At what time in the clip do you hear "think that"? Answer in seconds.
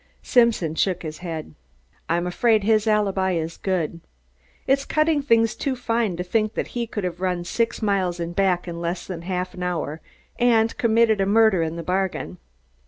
6.23-6.69